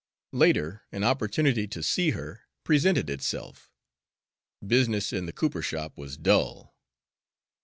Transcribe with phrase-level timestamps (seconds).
[0.31, 3.71] Later an opportunity to see her presented itself.
[4.65, 6.75] Business in the cooper shop was dull.